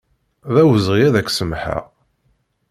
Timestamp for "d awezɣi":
0.53-1.01